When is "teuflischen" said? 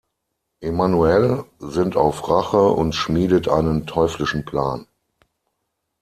3.85-4.43